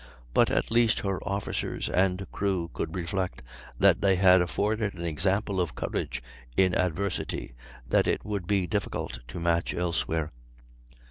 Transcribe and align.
But 0.33 0.49
at 0.49 0.71
least 0.71 1.01
her 1.01 1.21
officers 1.23 1.87
and 1.87 2.25
crew 2.31 2.71
could 2.73 2.95
reflect 2.95 3.43
that 3.77 4.01
they 4.01 4.15
had 4.15 4.41
afforded 4.41 4.95
an 4.95 5.05
example 5.05 5.61
of 5.61 5.75
courage 5.75 6.23
in 6.57 6.73
adversity 6.73 7.53
that 7.87 8.07
it 8.07 8.25
would 8.25 8.47
be 8.47 8.65
difficult 8.65 9.19
to 9.27 9.39
match 9.39 9.75
elsewhere. 9.75 10.31